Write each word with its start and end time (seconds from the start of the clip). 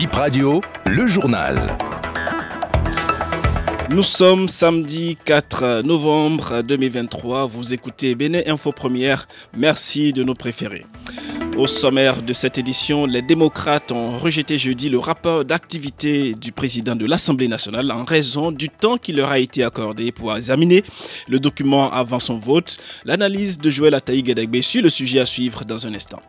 Bip 0.00 0.14
Radio, 0.14 0.62
le 0.86 1.06
journal. 1.06 1.60
Nous 3.90 4.02
sommes 4.02 4.48
samedi 4.48 5.18
4 5.26 5.82
novembre 5.84 6.62
2023. 6.62 7.44
Vous 7.44 7.74
écoutez 7.74 8.14
Béné 8.14 8.48
Info 8.48 8.72
Première. 8.72 9.28
Merci 9.54 10.14
de 10.14 10.22
nous 10.22 10.32
préférer. 10.32 10.86
Au 11.60 11.66
sommaire 11.66 12.22
de 12.22 12.32
cette 12.32 12.56
édition, 12.56 13.04
les 13.04 13.20
démocrates 13.20 13.92
ont 13.92 14.16
rejeté 14.18 14.56
jeudi 14.56 14.88
le 14.88 14.98
rapport 14.98 15.44
d'activité 15.44 16.32
du 16.32 16.52
président 16.52 16.96
de 16.96 17.04
l'Assemblée 17.04 17.48
nationale 17.48 17.92
en 17.92 18.06
raison 18.06 18.50
du 18.50 18.70
temps 18.70 18.96
qui 18.96 19.12
leur 19.12 19.30
a 19.30 19.38
été 19.38 19.62
accordé 19.62 20.10
pour 20.10 20.34
examiner 20.34 20.82
le 21.28 21.38
document 21.38 21.92
avant 21.92 22.18
son 22.18 22.38
vote. 22.38 22.78
L'analyse 23.04 23.58
de 23.58 23.68
Joël 23.68 23.94
Ataï 23.94 24.24
Gedegbe 24.24 24.62
sur 24.62 24.82
le 24.82 24.88
sujet 24.88 25.20
à 25.20 25.26
suivre 25.26 25.66
dans 25.66 25.86
un 25.86 25.92
instant. 25.92 26.22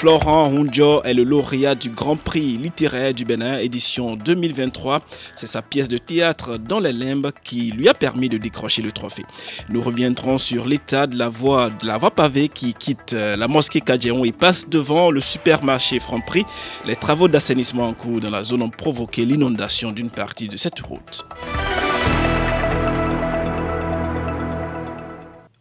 Florent 0.00 0.46
Hunjo 0.46 1.02
est 1.02 1.12
le 1.12 1.24
lauréat 1.24 1.74
du 1.74 1.90
Grand 1.90 2.16
Prix 2.16 2.56
littéraire 2.56 3.12
du 3.12 3.26
Bénin, 3.26 3.58
édition 3.58 4.16
2023. 4.16 5.02
C'est 5.36 5.46
sa 5.46 5.60
pièce 5.60 5.88
de 5.88 5.98
théâtre 5.98 6.56
dans 6.56 6.80
les 6.80 6.94
limbes 6.94 7.32
qui 7.44 7.70
lui 7.72 7.86
a 7.86 7.92
permis 7.92 8.30
de 8.30 8.38
décrocher 8.38 8.80
le 8.80 8.92
trophée. 8.92 9.26
Nous 9.68 9.82
reviendrons 9.82 10.38
sur 10.38 10.66
l'état 10.66 11.06
de 11.06 11.18
la 11.18 11.28
voie, 11.28 11.68
de 11.68 11.86
la 11.86 11.98
voie 11.98 12.12
pavée 12.12 12.48
qui 12.48 12.72
quitte 12.72 13.12
euh, 13.12 13.36
la 13.36 13.46
mosquée 13.46 13.82
Kadjeon 13.82 14.24
et 14.24 14.32
passe 14.32 14.59
devant 14.68 15.10
le 15.10 15.20
supermarché 15.20 15.98
Franprix. 16.00 16.44
Les 16.86 16.96
travaux 16.96 17.28
d'assainissement 17.28 17.88
en 17.88 17.94
cours 17.94 18.20
dans 18.20 18.30
la 18.30 18.44
zone 18.44 18.62
ont 18.62 18.70
provoqué 18.70 19.24
l'inondation 19.24 19.92
d'une 19.92 20.10
partie 20.10 20.48
de 20.48 20.56
cette 20.56 20.80
route. 20.80 21.24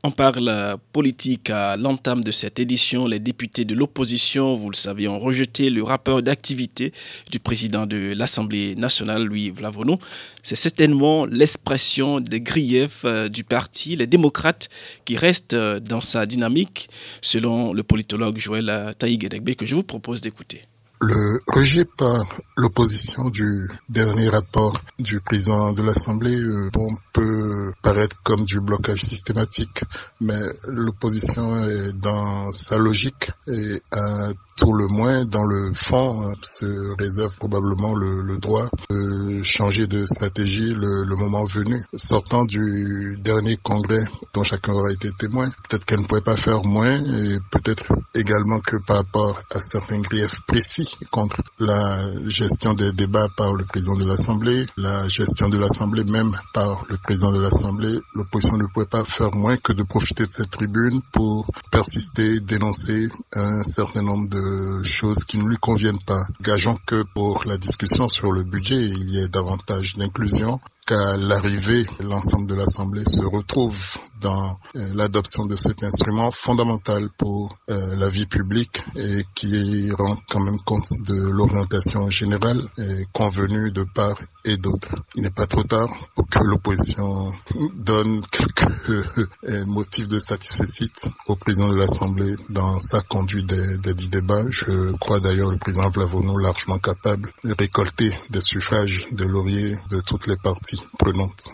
On 0.01 0.11
parle 0.11 0.77
politique 0.93 1.49
à 1.49 1.75
l'entame 1.75 2.23
de 2.23 2.31
cette 2.31 2.57
édition. 2.57 3.05
Les 3.05 3.19
députés 3.19 3.65
de 3.65 3.75
l'opposition, 3.75 4.55
vous 4.55 4.69
le 4.69 4.75
savez, 4.75 5.09
ont 5.09 5.19
rejeté 5.19 5.69
le 5.69 5.83
rapport 5.83 6.23
d'activité 6.23 6.93
du 7.29 7.39
président 7.39 7.85
de 7.85 8.13
l'Assemblée 8.15 8.75
nationale, 8.75 9.25
Louis 9.25 9.49
Vlavono. 9.49 9.99
C'est 10.41 10.55
certainement 10.55 11.25
l'expression 11.25 12.21
des 12.21 12.39
griefs 12.39 13.01
euh, 13.03 13.27
du 13.27 13.43
parti, 13.43 13.97
les 13.97 14.07
démocrates, 14.07 14.69
qui 15.03 15.17
restent 15.17 15.53
euh, 15.53 15.81
dans 15.81 16.01
sa 16.01 16.25
dynamique, 16.25 16.89
selon 17.21 17.73
le 17.73 17.83
politologue 17.83 18.37
Joël 18.37 18.93
Taïguedegbe, 18.97 19.53
que 19.55 19.65
je 19.65 19.75
vous 19.75 19.83
propose 19.83 20.21
d'écouter. 20.21 20.61
Le 21.01 21.41
rejet 21.47 21.85
par 21.85 22.25
l'opposition 22.57 23.29
du 23.29 23.69
dernier 23.87 24.27
rapport 24.27 24.73
du 24.99 25.21
président 25.21 25.71
de 25.71 25.81
l'Assemblée 25.81 26.35
euh, 26.35 26.69
peut 27.13 27.71
paraître 27.81 28.17
comme 28.23 28.43
du 28.43 28.59
blocage 28.59 29.01
systématique, 29.01 29.83
mais 30.19 30.39
l'opposition 30.67 31.63
est 31.63 31.93
dans 31.93 32.51
sa 32.51 32.77
logique 32.77 33.31
et 33.47 33.81
a 33.93 34.31
tout 34.57 34.73
le 34.73 34.87
moins 34.87 35.23
dans 35.23 35.45
le 35.45 35.71
fond 35.71 36.21
hein, 36.27 36.33
se 36.41 36.93
réserve 37.01 37.33
probablement 37.37 37.95
le, 37.95 38.37
droit 38.39 38.69
de 38.89 39.41
changer 39.41 39.87
de 39.87 40.05
stratégie 40.05 40.73
le, 40.73 41.05
moment 41.15 41.45
venu. 41.45 41.85
Sortant 41.95 42.43
du 42.43 43.17
dernier 43.21 43.55
congrès 43.55 44.03
dont 44.33 44.43
chacun 44.43 44.73
aura 44.73 44.91
été 44.91 45.11
témoin, 45.17 45.49
peut-être 45.69 45.85
qu'elle 45.85 46.01
ne 46.01 46.05
pouvait 46.05 46.19
pas 46.21 46.35
faire 46.35 46.63
moins 46.65 46.99
et 47.01 47.39
peut-être 47.51 47.85
également 48.15 48.59
que 48.59 48.75
par 48.85 48.97
rapport 48.97 49.39
à 49.53 49.61
certains 49.61 50.01
griefs 50.01 50.41
précis 50.45 50.88
contre 51.11 51.41
la 51.59 51.99
gestion 52.27 52.73
des 52.73 52.91
débats 52.93 53.27
par 53.35 53.53
le 53.53 53.65
président 53.65 53.95
de 53.95 54.05
l'Assemblée, 54.05 54.65
la 54.77 55.07
gestion 55.07 55.49
de 55.49 55.57
l'Assemblée 55.57 56.03
même 56.03 56.35
par 56.53 56.85
le 56.89 56.97
président 56.97 57.31
de 57.31 57.39
l'Assemblée, 57.39 57.99
l'opposition 58.15 58.57
ne 58.57 58.65
pouvait 58.67 58.85
pas 58.85 59.03
faire 59.03 59.33
moins 59.33 59.57
que 59.57 59.73
de 59.73 59.83
profiter 59.83 60.25
de 60.25 60.31
cette 60.31 60.51
tribune 60.51 61.01
pour 61.11 61.47
persister, 61.71 62.39
dénoncer 62.39 63.09
un 63.33 63.63
certain 63.63 64.01
nombre 64.01 64.29
de 64.29 64.83
choses 64.83 65.23
qui 65.25 65.37
ne 65.37 65.47
lui 65.47 65.57
conviennent 65.57 66.03
pas. 66.05 66.21
Gageons 66.41 66.77
que 66.85 67.03
pour 67.13 67.43
la 67.45 67.57
discussion 67.57 68.07
sur 68.07 68.31
le 68.31 68.43
budget, 68.43 68.81
il 68.81 69.09
y 69.09 69.19
ait 69.19 69.27
davantage 69.27 69.95
d'inclusion 69.95 70.59
qu'à 70.89 71.17
l'arrivée, 71.17 71.85
l'ensemble 71.99 72.47
de 72.47 72.55
l'Assemblée 72.55 73.03
se 73.05 73.23
retrouve 73.23 73.77
dans 74.21 74.57
euh, 74.75 74.89
l'adoption 74.95 75.45
de 75.45 75.55
cet 75.55 75.83
instrument 75.83 76.31
fondamental 76.31 77.09
pour 77.15 77.55
euh, 77.69 77.95
la 77.95 78.09
vie 78.09 78.25
publique 78.25 78.81
et 78.95 79.23
qui 79.35 79.91
rend 79.91 80.17
quand 80.27 80.39
même 80.39 80.57
compte 80.65 80.87
de 81.07 81.13
l'orientation 81.15 82.09
générale 82.09 82.67
et 82.79 83.05
convenue 83.13 83.71
de 83.71 83.83
part 83.83 84.19
et 84.45 84.57
d'autre. 84.57 84.89
Il 85.15 85.21
n'est 85.21 85.29
pas 85.29 85.45
trop 85.45 85.63
tard 85.63 85.89
pour 86.15 86.27
que 86.27 86.39
l'opposition 86.43 87.33
donne 87.75 88.21
quelques 88.31 89.05
euh, 89.43 89.65
motifs 89.67 90.07
de 90.07 90.17
satisfaction 90.17 91.11
au 91.27 91.35
président 91.35 91.67
de 91.67 91.75
l'Assemblée 91.75 92.35
dans 92.49 92.79
sa 92.79 93.01
conduite 93.01 93.45
des, 93.45 93.93
dix 93.93 94.09
débats. 94.09 94.45
Je 94.49 94.91
crois 94.97 95.19
d'ailleurs 95.19 95.51
le 95.51 95.57
président 95.57 95.89
Vlavono 95.89 96.37
largement 96.37 96.79
capable 96.79 97.31
de 97.43 97.53
récolter 97.57 98.11
des 98.31 98.41
suffrages 98.41 99.07
de 99.11 99.25
laurier 99.25 99.77
de 99.91 100.01
toutes 100.01 100.25
les 100.27 100.37
parties 100.37 100.78
prenantes. 100.97 101.49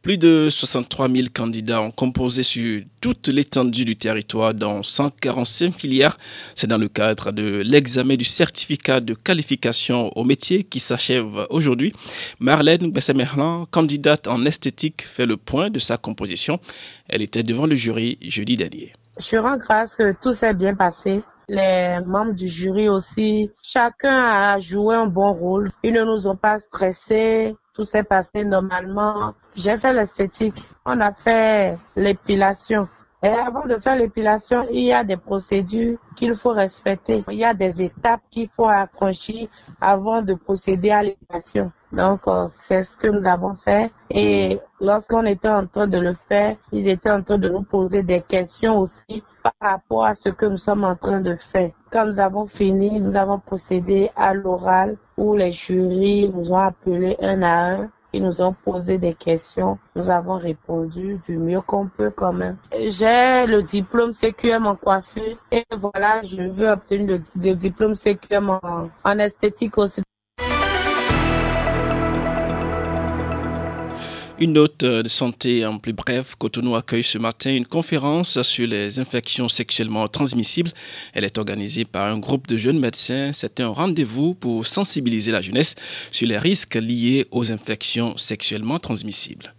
Plus 0.00 0.16
de 0.16 0.48
63 0.48 1.08
000 1.08 1.28
candidats 1.34 1.82
ont 1.82 1.90
composé 1.90 2.44
sur 2.44 2.82
toute 3.00 3.28
l'étendue 3.28 3.84
du 3.84 3.96
territoire 3.96 4.54
dans 4.54 4.82
145 4.82 5.74
filières. 5.74 6.16
C'est 6.54 6.68
dans 6.68 6.78
le 6.78 6.88
cadre 6.88 7.32
de 7.32 7.62
l'examen 7.64 8.14
du 8.14 8.24
certificat 8.24 9.00
de 9.00 9.14
qualification 9.14 10.16
au 10.16 10.22
métier 10.22 10.62
qui 10.62 10.78
s'achève 10.78 11.46
aujourd'hui. 11.50 11.92
Marlène 12.38 12.92
Bessemerlan, 12.92 13.66
candidate 13.66 14.28
en 14.28 14.46
esthétique, 14.46 15.02
fait 15.02 15.26
le 15.26 15.36
point 15.36 15.68
de 15.68 15.80
sa 15.80 15.96
composition. 15.96 16.60
Elle 17.08 17.22
était 17.22 17.42
devant 17.42 17.66
le 17.66 17.74
jury 17.74 18.18
jeudi 18.22 18.56
dernier. 18.56 18.92
Je 19.18 19.36
rends 19.36 19.58
grâce 19.58 19.96
que 19.96 20.14
tout 20.22 20.32
s'est 20.32 20.54
bien 20.54 20.74
passé 20.74 21.22
les 21.48 22.00
membres 22.04 22.34
du 22.34 22.46
jury 22.46 22.88
aussi, 22.88 23.50
chacun 23.62 24.18
a 24.18 24.60
joué 24.60 24.94
un 24.94 25.06
bon 25.06 25.32
rôle. 25.32 25.70
Ils 25.82 25.94
ne 25.94 26.04
nous 26.04 26.26
ont 26.26 26.36
pas 26.36 26.58
stressés, 26.58 27.56
tout 27.74 27.84
s'est 27.84 28.02
passé 28.02 28.44
normalement. 28.44 29.34
J'ai 29.56 29.76
fait 29.78 29.92
l'esthétique, 29.92 30.62
on 30.84 31.00
a 31.00 31.12
fait 31.12 31.78
l'épilation. 31.96 32.88
Et 33.20 33.28
avant 33.28 33.66
de 33.66 33.76
faire 33.78 33.96
l'épilation, 33.96 34.64
il 34.70 34.84
y 34.84 34.92
a 34.92 35.02
des 35.02 35.16
procédures 35.16 35.98
qu'il 36.14 36.36
faut 36.36 36.52
respecter. 36.52 37.24
Il 37.28 37.38
y 37.38 37.44
a 37.44 37.52
des 37.52 37.82
étapes 37.82 38.20
qu'il 38.30 38.48
faut 38.48 38.68
franchir 38.94 39.48
avant 39.80 40.22
de 40.22 40.34
procéder 40.34 40.90
à 40.90 41.02
l'épilation. 41.02 41.72
Donc, 41.90 42.28
euh, 42.28 42.46
c'est 42.60 42.84
ce 42.84 42.96
que 42.96 43.08
nous 43.08 43.26
avons 43.26 43.54
fait. 43.54 43.90
Et 44.10 44.60
lorsqu'on 44.80 45.24
était 45.24 45.48
en 45.48 45.66
train 45.66 45.88
de 45.88 45.98
le 45.98 46.14
faire, 46.28 46.56
ils 46.70 46.86
étaient 46.86 47.10
en 47.10 47.22
train 47.22 47.38
de 47.38 47.48
nous 47.48 47.62
poser 47.62 48.04
des 48.04 48.20
questions 48.20 48.78
aussi 48.78 49.24
par 49.42 49.54
rapport 49.60 50.04
à 50.04 50.14
ce 50.14 50.28
que 50.28 50.46
nous 50.46 50.58
sommes 50.58 50.84
en 50.84 50.94
train 50.94 51.20
de 51.20 51.34
faire. 51.34 51.70
Quand 51.90 52.06
nous 52.06 52.20
avons 52.20 52.46
fini, 52.46 53.00
nous 53.00 53.16
avons 53.16 53.40
procédé 53.40 54.10
à 54.14 54.32
l'oral 54.32 54.96
où 55.16 55.34
les 55.34 55.50
jurys 55.50 56.28
nous 56.28 56.52
ont 56.52 56.58
appelés 56.58 57.16
un 57.20 57.42
à 57.42 57.72
un. 57.72 57.90
Ils 58.12 58.22
nous 58.22 58.40
ont 58.40 58.54
posé 58.54 58.96
des 58.98 59.14
questions. 59.14 59.78
Nous 59.94 60.10
avons 60.10 60.38
répondu 60.38 61.20
du 61.26 61.36
mieux 61.36 61.60
qu'on 61.60 61.88
peut 61.88 62.10
quand 62.10 62.32
même. 62.32 62.56
J'ai 62.72 63.46
le 63.46 63.62
diplôme 63.62 64.12
CQM 64.12 64.66
en 64.66 64.76
coiffure 64.76 65.36
et 65.50 65.64
voilà, 65.76 66.22
je 66.22 66.42
veux 66.42 66.68
obtenir 66.68 67.20
le, 67.34 67.54
diplôme 67.54 67.94
CQM 67.94 68.50
en, 68.50 68.88
en 69.04 69.18
esthétique 69.18 69.76
aussi. 69.76 70.02
Une 74.40 74.52
note 74.52 74.84
de 74.84 75.08
santé 75.08 75.66
en 75.66 75.78
plus 75.78 75.92
bref, 75.92 76.36
Cotonou 76.38 76.76
accueille 76.76 77.02
ce 77.02 77.18
matin 77.18 77.52
une 77.52 77.66
conférence 77.66 78.40
sur 78.42 78.68
les 78.68 79.00
infections 79.00 79.48
sexuellement 79.48 80.06
transmissibles. 80.06 80.70
Elle 81.12 81.24
est 81.24 81.38
organisée 81.38 81.84
par 81.84 82.04
un 82.04 82.18
groupe 82.18 82.46
de 82.46 82.56
jeunes 82.56 82.78
médecins. 82.78 83.32
C'est 83.32 83.58
un 83.58 83.66
rendez-vous 83.66 84.34
pour 84.34 84.64
sensibiliser 84.64 85.32
la 85.32 85.40
jeunesse 85.40 85.74
sur 86.12 86.28
les 86.28 86.38
risques 86.38 86.76
liés 86.76 87.26
aux 87.32 87.50
infections 87.50 88.16
sexuellement 88.16 88.78
transmissibles. 88.78 89.54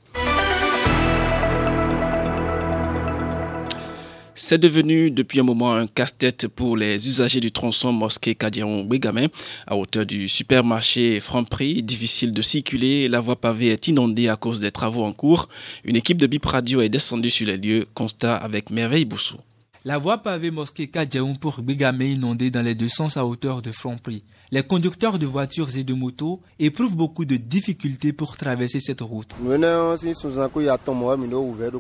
C'est 4.42 4.58
devenu 4.58 5.12
depuis 5.12 5.42
un 5.42 5.44
moment 5.44 5.76
un 5.76 5.86
casse-tête 5.86 6.48
pour 6.48 6.78
les 6.78 7.10
usagers 7.10 7.42
du 7.42 7.52
tronçon 7.52 7.92
mosquée 7.92 8.36
Kadiaon 8.36 8.88
Ouégamin 8.88 9.28
à 9.68 9.76
hauteur 9.76 10.06
du 10.06 10.30
supermarché 10.30 11.20
Franprix. 11.20 11.84
Difficile 11.84 12.32
de 12.32 12.42
circuler, 12.42 13.10
la 13.10 13.20
voie 13.20 13.36
pavée 13.36 13.68
est 13.68 13.90
inondée 13.90 14.30
à 14.30 14.38
cause 14.38 14.62
des 14.62 14.72
travaux 14.72 15.04
en 15.04 15.12
cours. 15.12 15.50
Une 15.84 15.98
équipe 15.98 16.18
de 16.18 16.26
Bip 16.26 16.46
Radio 16.46 16.80
est 16.80 16.88
descendue 16.88 17.30
sur 17.30 17.48
les 17.48 17.58
lieux, 17.58 17.86
constat 17.94 18.38
avec 18.38 18.70
Merveille 18.70 19.04
Boussou. 19.04 19.36
La 19.84 19.98
voie 19.98 20.20
pavée 20.20 20.52
mosquée 20.52 20.88
Kadjaoum 20.88 21.38
pour 21.38 21.62
Bigame 21.62 22.02
inondée 22.02 22.50
dans 22.50 22.62
les 22.62 22.76
deux 22.76 22.90
sens 22.90 23.18
à 23.18 23.26
hauteur 23.26 23.62
de 23.62 23.72
Franprix. 23.74 24.24
Les 24.52 24.64
conducteurs 24.64 25.20
de 25.20 25.28
voitures 25.28 25.78
et 25.78 25.84
de 25.84 25.94
motos 25.94 26.42
éprouvent 26.58 26.96
beaucoup 26.96 27.24
de 27.24 27.38
difficultés 27.38 28.12
pour 28.12 28.36
traverser 28.36 28.80
cette 28.80 29.02
route. 29.02 29.30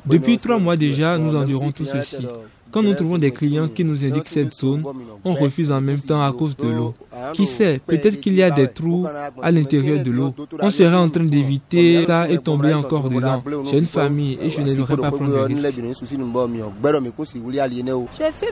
Depuis 0.05 0.37
trois 0.37 0.59
mois 0.59 0.77
déjà, 0.77 1.17
nous 1.17 1.35
endurons 1.35 1.71
tout 1.71 1.85
ceci. 1.85 2.17
Quand 2.71 2.83
nous 2.83 2.93
trouvons 2.93 3.17
des 3.17 3.31
clients 3.31 3.67
qui 3.67 3.83
nous 3.83 4.03
indiquent 4.03 4.27
cette 4.27 4.53
zone, 4.53 4.83
on 5.23 5.33
refuse 5.33 5.71
en 5.71 5.81
même 5.81 5.99
temps 5.99 6.23
à 6.23 6.31
cause 6.31 6.55
de 6.57 6.67
l'eau. 6.67 6.93
Qui 7.33 7.45
sait, 7.45 7.79
peut-être 7.85 8.19
qu'il 8.21 8.35
y 8.35 8.43
a 8.43 8.51
des 8.51 8.67
trous 8.67 9.05
à 9.41 9.51
l'intérieur 9.51 10.03
de 10.03 10.11
l'eau. 10.11 10.33
On 10.59 10.69
serait 10.69 10.95
en 10.95 11.09
train 11.09 11.23
d'éviter 11.23 12.05
ça 12.05 12.29
et 12.29 12.37
tomber 12.37 12.73
encore 12.73 13.09
dedans. 13.09 13.41
J'ai 13.69 13.79
une 13.79 13.85
famille 13.85 14.37
et 14.41 14.49
je 14.49 14.61
ne 14.61 14.75
devrais 14.75 14.97
pas 14.97 15.11
prendre 15.11 15.31
de 15.31 15.39
risques. 15.39 15.75
Je 15.75 16.03
suis 16.03 16.17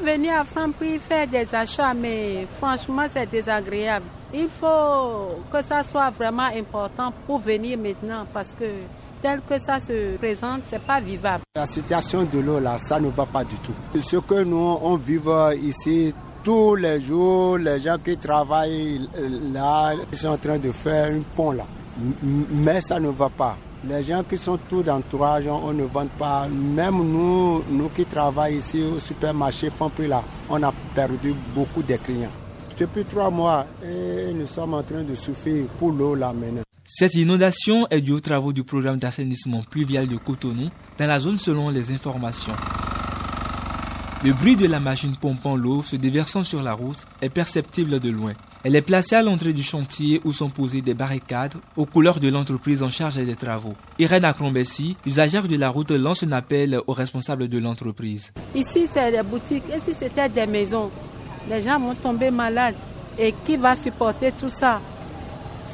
venu 0.03 0.29
à 0.29 0.43
Franprix 0.43 0.99
faire 0.99 1.27
des 1.27 1.47
achats, 1.53 1.93
mais 1.93 2.47
franchement, 2.57 3.03
c'est 3.13 3.29
désagréable. 3.29 4.05
Il 4.33 4.47
faut 4.59 5.39
que 5.51 5.63
ça 5.67 5.83
soit 5.89 6.09
vraiment 6.09 6.49
important 6.55 7.13
pour 7.25 7.39
venir 7.39 7.77
maintenant 7.77 8.25
parce 8.33 8.53
que 8.59 8.65
tel 9.27 9.41
que 9.41 9.57
ça 9.61 9.79
se 9.81 10.15
présente, 10.15 10.61
c'est 10.69 10.81
pas 10.81 11.01
vivable. 11.01 11.43
La 11.53 11.65
situation 11.65 12.23
de 12.23 12.39
l'eau 12.39 12.59
là, 12.61 12.77
ça 12.77 12.97
ne 12.97 13.09
va 13.09 13.25
pas 13.25 13.43
du 13.43 13.55
tout. 13.57 13.73
Ce 13.99 14.15
que 14.17 14.43
nous 14.43 14.77
on 14.81 14.95
vit 14.95 15.19
ici 15.61 16.13
tous 16.45 16.75
les 16.75 17.01
jours, 17.01 17.57
les 17.57 17.81
gens 17.81 17.97
qui 17.97 18.15
travaillent 18.17 19.01
là, 19.53 19.93
ils 20.13 20.17
sont 20.17 20.29
en 20.29 20.37
train 20.37 20.57
de 20.57 20.71
faire 20.71 21.13
un 21.13 21.19
pont 21.35 21.51
là. 21.51 21.65
Mais 22.51 22.79
ça 22.79 23.01
ne 23.01 23.09
va 23.09 23.27
pas. 23.27 23.57
Les 23.85 24.05
gens 24.05 24.23
qui 24.23 24.37
sont 24.37 24.57
tout 24.69 24.81
d'entourage, 24.81 25.45
on 25.47 25.73
ne 25.73 25.83
vend 25.83 26.07
pas. 26.17 26.47
Même 26.47 26.95
nous, 26.95 27.63
nous 27.69 27.89
qui 27.89 28.05
travaillons 28.05 28.59
ici 28.59 28.81
au 28.81 28.99
supermarché 28.99 29.69
plus 29.93 30.07
là, 30.07 30.23
on 30.49 30.63
a 30.63 30.71
perdu 30.95 31.35
beaucoup 31.53 31.83
de 31.83 31.97
clients. 31.97 32.31
Depuis 32.79 33.03
trois 33.03 33.29
mois, 33.29 33.65
nous 33.83 34.47
sommes 34.47 34.75
en 34.75 34.83
train 34.83 35.03
de 35.03 35.15
souffrir 35.15 35.65
pour 35.79 35.91
l'eau 35.91 36.15
là 36.15 36.31
maintenant. 36.31 36.61
Cette 36.89 37.15
inondation 37.15 37.85
est 37.89 37.99
due 37.99 38.13
aux 38.13 38.21
travaux 38.21 38.53
du 38.53 38.63
programme 38.63 38.97
d'assainissement 38.97 39.61
pluvial 39.61 40.07
de 40.07 40.15
Cotonou 40.15 40.69
dans 40.97 41.05
la 41.05 41.19
zone 41.19 41.37
selon 41.37 41.69
les 41.69 41.91
informations. 41.91 42.53
Le 44.23 44.31
bruit 44.31 44.55
de 44.55 44.67
la 44.67 44.79
machine 44.79 45.17
pompant 45.17 45.57
l'eau 45.57 45.81
se 45.81 45.97
déversant 45.97 46.45
sur 46.45 46.63
la 46.63 46.71
route 46.71 47.05
est 47.21 47.27
perceptible 47.27 47.99
de 47.99 48.09
loin. 48.09 48.31
Elle 48.63 48.77
est 48.77 48.81
placée 48.81 49.15
à 49.15 49.21
l'entrée 49.21 49.51
du 49.51 49.63
chantier 49.63 50.21
où 50.23 50.31
sont 50.31 50.49
posées 50.49 50.81
des 50.81 50.93
barricades 50.93 51.55
aux 51.75 51.85
couleurs 51.85 52.21
de 52.21 52.29
l'entreprise 52.29 52.81
en 52.81 52.89
charge 52.89 53.15
des 53.15 53.35
travaux. 53.35 53.75
Irène 53.99 54.23
Acrombessi, 54.23 54.95
usagère 55.05 55.49
de 55.49 55.57
la 55.57 55.69
route, 55.69 55.91
lance 55.91 56.23
un 56.23 56.31
appel 56.31 56.79
aux 56.87 56.93
responsables 56.93 57.49
de 57.49 57.57
l'entreprise. 57.57 58.31
Ici, 58.55 58.87
c'est 58.93 59.11
des 59.11 59.23
boutiques. 59.23 59.65
Ici, 59.67 59.93
c'était 59.99 60.29
des 60.29 60.47
maisons. 60.47 60.89
Les 61.49 61.61
gens 61.61 61.81
vont 61.81 61.95
tomber 61.95 62.31
malades. 62.31 62.75
Et 63.19 63.33
qui 63.45 63.57
va 63.57 63.75
supporter 63.75 64.31
tout 64.31 64.47
ça? 64.47 64.79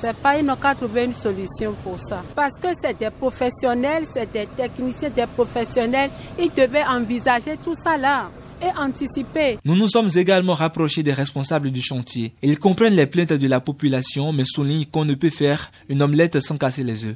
C'est 0.04 0.18
pas, 0.18 0.38
ils 0.38 0.46
n'ont 0.46 0.58
qu'à 0.58 0.76
trouver 0.76 1.06
une 1.06 1.14
solution 1.14 1.74
pour 1.82 1.98
ça. 1.98 2.24
Parce 2.36 2.60
que 2.60 2.68
c'est 2.82 2.98
des 3.00 3.10
professionnels, 3.10 4.04
c'est 4.14 4.30
des 4.34 4.48
techniciens, 4.48 5.10
des 5.10 5.26
professionnels. 5.26 6.10
Ils 6.38 6.52
devaient 6.54 6.84
envisager 6.84 7.56
tout 7.64 7.76
ça 7.82 7.98
là 7.98 8.30
et 8.62 8.78
anticiper. 8.78 9.58
Nous 9.64 9.76
nous 9.78 9.88
sommes 9.88 10.10
également 10.14 10.54
rapprochés 10.56 11.04
des 11.04 11.14
responsables 11.14 11.72
du 11.72 11.82
chantier. 11.82 12.34
Ils 12.42 12.60
comprennent 12.60 12.96
les 12.96 13.06
plaintes 13.06 13.32
de 13.32 13.48
la 13.48 13.62
population, 13.62 14.34
mais 14.34 14.44
soulignent 14.46 14.86
qu'on 14.86 15.06
ne 15.06 15.14
peut 15.14 15.30
faire 15.30 15.72
une 15.88 16.02
omelette 16.02 16.42
sans 16.42 16.58
casser 16.58 16.84
les 16.84 17.06
œufs. 17.06 17.16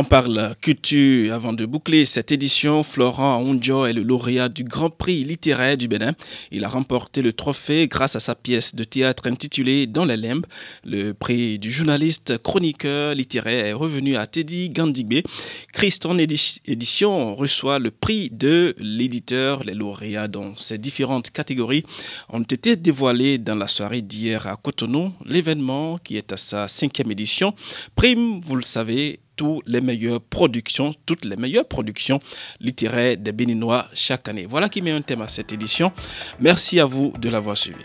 On 0.00 0.04
parle 0.04 0.54
culture 0.60 1.34
avant 1.34 1.52
de 1.52 1.66
boucler 1.66 2.04
cette 2.04 2.30
édition. 2.30 2.84
Florent 2.84 3.42
Onjo 3.42 3.84
est 3.84 3.92
le 3.92 4.04
lauréat 4.04 4.48
du 4.48 4.62
Grand 4.62 4.90
Prix 4.90 5.24
littéraire 5.24 5.76
du 5.76 5.88
Bénin. 5.88 6.12
Il 6.52 6.64
a 6.64 6.68
remporté 6.68 7.20
le 7.20 7.32
trophée 7.32 7.88
grâce 7.88 8.14
à 8.14 8.20
sa 8.20 8.36
pièce 8.36 8.76
de 8.76 8.84
théâtre 8.84 9.26
intitulée 9.26 9.88
Dans 9.88 10.04
les 10.04 10.16
limbes. 10.16 10.46
Le 10.84 11.14
prix 11.14 11.58
du 11.58 11.72
journaliste 11.72 12.38
chroniqueur 12.38 13.16
littéraire 13.16 13.66
est 13.66 13.72
revenu 13.72 14.14
à 14.14 14.28
Teddy 14.28 14.70
Gandigbe. 14.70 15.26
Christon 15.72 16.16
Édition 16.18 17.34
reçoit 17.34 17.80
le 17.80 17.90
prix 17.90 18.30
de 18.30 18.76
l'éditeur. 18.78 19.64
Les 19.64 19.74
lauréats 19.74 20.28
dans 20.28 20.56
ces 20.56 20.78
différentes 20.78 21.30
catégories 21.30 21.84
ont 22.28 22.42
été 22.42 22.76
dévoilés 22.76 23.38
dans 23.38 23.56
la 23.56 23.66
soirée 23.66 24.02
d'hier 24.02 24.46
à 24.46 24.54
Cotonou. 24.54 25.12
L'événement 25.24 25.98
qui 25.98 26.16
est 26.16 26.30
à 26.30 26.36
sa 26.36 26.68
cinquième 26.68 27.10
édition 27.10 27.52
prime, 27.96 28.40
vous 28.46 28.54
le 28.54 28.62
savez, 28.62 29.18
toutes 29.38 29.62
les 29.66 29.80
meilleures 29.80 30.20
productions, 30.20 30.90
toutes 31.06 31.24
les 31.24 31.36
meilleures 31.36 31.66
productions 31.66 32.20
littéraires 32.60 33.16
des 33.16 33.32
Béninois 33.32 33.86
chaque 33.94 34.28
année. 34.28 34.44
Voilà 34.46 34.68
qui 34.68 34.82
met 34.82 34.90
un 34.90 35.00
thème 35.00 35.22
à 35.22 35.28
cette 35.28 35.52
édition. 35.52 35.92
Merci 36.40 36.80
à 36.80 36.84
vous 36.84 37.14
de 37.18 37.30
l'avoir 37.30 37.56
suivi. 37.56 37.84